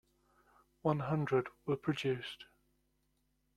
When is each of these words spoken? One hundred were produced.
One 0.81 0.97
hundred 0.97 1.47
were 1.67 1.75
produced. 1.77 2.45